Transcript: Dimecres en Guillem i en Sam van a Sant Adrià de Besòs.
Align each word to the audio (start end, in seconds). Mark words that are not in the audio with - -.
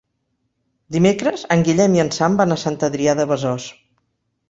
Dimecres 0.95 1.45
en 1.57 1.63
Guillem 1.69 1.99
i 1.99 2.03
en 2.07 2.11
Sam 2.19 2.41
van 2.43 2.59
a 2.59 2.61
Sant 2.65 2.83
Adrià 2.91 3.19
de 3.23 3.33
Besòs. 3.35 3.73